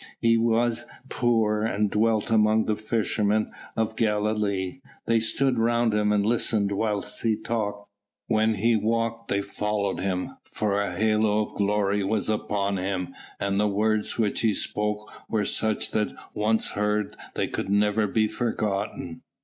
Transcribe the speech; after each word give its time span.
He 0.19 0.35
was 0.35 0.87
poor 1.09 1.61
and 1.61 1.91
dwelt 1.91 2.31
among 2.31 2.65
the 2.65 2.75
fishermen 2.75 3.51
of 3.75 3.95
Galilee. 3.95 4.79
They 5.05 5.19
stood 5.19 5.59
around 5.59 5.93
Him 5.93 6.11
and 6.11 6.25
listened 6.25 6.71
whilst 6.71 7.21
He 7.21 7.35
talked; 7.35 7.87
when 8.25 8.55
He 8.55 8.75
walked 8.75 9.27
they 9.27 9.43
followed 9.43 9.99
Him, 9.99 10.37
for 10.51 10.81
a 10.81 10.95
halo 10.97 11.45
of 11.45 11.53
glory 11.53 12.03
was 12.03 12.29
upon 12.29 12.77
Him 12.77 13.13
and 13.39 13.59
the 13.59 13.67
words 13.67 14.17
which 14.17 14.39
He 14.39 14.55
spoke 14.55 15.07
were 15.29 15.45
such 15.45 15.91
that 15.91 16.15
once 16.33 16.69
heard 16.69 17.15
they 17.35 17.47
could 17.47 17.69
never 17.69 18.07
be 18.07 18.25
forgotten." 18.27 19.21